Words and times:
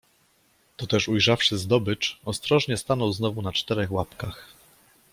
Toteż, 0.77 1.07
ujrzawszy 1.09 1.57
zdobycz, 1.57 2.19
ostrożnie 2.25 2.77
stanął 2.77 3.11
znowu 3.13 3.41
na 3.41 3.51
czterech 3.51 3.91
łapkach. 3.91 4.53